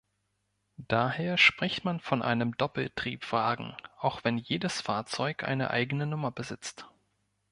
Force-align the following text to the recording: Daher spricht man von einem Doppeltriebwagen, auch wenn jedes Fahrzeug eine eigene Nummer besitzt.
Daher 0.87 1.37
spricht 1.37 1.85
man 1.85 1.99
von 1.99 2.23
einem 2.23 2.57
Doppeltriebwagen, 2.57 3.75
auch 3.99 4.23
wenn 4.23 4.39
jedes 4.39 4.81
Fahrzeug 4.81 5.43
eine 5.43 5.69
eigene 5.69 6.07
Nummer 6.07 6.31
besitzt. 6.31 6.87